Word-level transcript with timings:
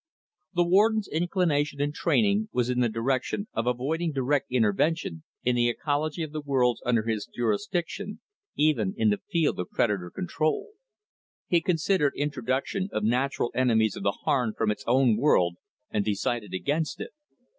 __The 0.59 0.67
Warden's 0.67 1.07
inclination 1.07 1.79
and 1.79 1.93
training 1.93 2.49
was 2.51 2.71
in 2.71 2.79
the 2.79 2.89
direction 2.89 3.47
of 3.53 3.67
avoiding 3.67 4.11
direct 4.13 4.47
intervention 4.49 5.21
in 5.43 5.55
the 5.55 5.69
ecology 5.69 6.23
of 6.23 6.31
the 6.31 6.41
worlds 6.41 6.81
under 6.83 7.03
his 7.03 7.27
jurisdiction, 7.27 8.19
even 8.55 8.95
in 8.97 9.11
the 9.11 9.21
field 9.29 9.59
of 9.59 9.69
predator 9.69 10.09
control. 10.09 10.69
He 11.49 11.61
considered 11.61 12.13
introduction 12.15 12.89
of 12.91 13.03
natural 13.03 13.51
enemies 13.53 13.95
of 13.95 14.01
the 14.01 14.17
Harn 14.23 14.55
from 14.57 14.71
its 14.71 14.83
own 14.87 15.17
world, 15.17 15.57
and 15.91 16.03
decided 16.03 16.51
against 16.51 16.99
it. 16.99 17.11